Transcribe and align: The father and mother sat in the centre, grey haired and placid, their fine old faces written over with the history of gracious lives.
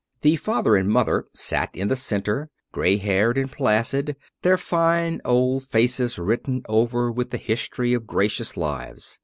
The 0.21 0.35
father 0.37 0.75
and 0.75 0.89
mother 0.89 1.25
sat 1.31 1.75
in 1.75 1.87
the 1.87 1.95
centre, 1.95 2.49
grey 2.71 2.97
haired 2.97 3.37
and 3.37 3.51
placid, 3.51 4.15
their 4.41 4.57
fine 4.57 5.21
old 5.23 5.61
faces 5.65 6.17
written 6.17 6.63
over 6.67 7.11
with 7.11 7.29
the 7.29 7.37
history 7.37 7.93
of 7.93 8.07
gracious 8.07 8.57
lives. 8.57 9.19